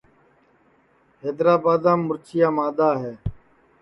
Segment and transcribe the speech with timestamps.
[1.21, 3.13] حیدرابادام مُرچیا مادَا ہے